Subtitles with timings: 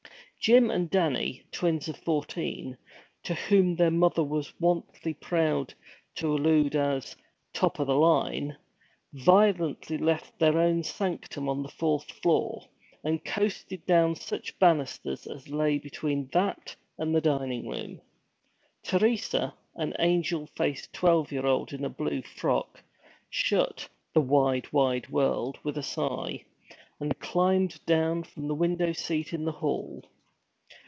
[0.43, 2.75] Jim and Danny, twins of fourteen,
[3.21, 4.83] to whom their mother was wont
[5.21, 5.75] proudly
[6.15, 7.19] to allude as 'the
[7.53, 8.57] top o' the line,'
[9.13, 12.67] violently left their own sanctum on the fourth floor,
[13.03, 18.01] and coasted down such banisters as lay between that and the dining room.
[18.81, 22.83] Teresa, an angel faced twelve year old in a blue frock,
[23.29, 26.43] shut The Wide, Wide World with a sigh,
[26.99, 30.03] and climbed down from the window seat in the hall.